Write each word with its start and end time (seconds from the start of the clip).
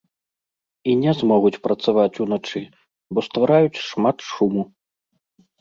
І 0.93 0.95
не 1.01 1.13
змогуць 1.19 1.59
працаваць 1.67 2.21
уначы, 2.25 2.59
бо 3.15 3.19
ствараюць 3.29 3.81
шмат 3.89 4.17
шуму! 4.31 4.69